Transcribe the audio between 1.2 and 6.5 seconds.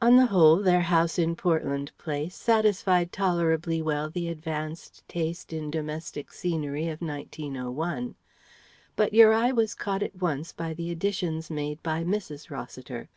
Portland Place satisfied tolerably well the advanced taste in domestic